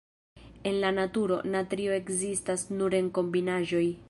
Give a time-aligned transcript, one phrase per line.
[0.69, 3.89] En la naturo, natrio ekzistas nur en kombinaĵoj.